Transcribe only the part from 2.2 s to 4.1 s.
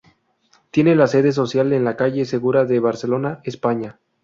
Segura de Barcelona, España.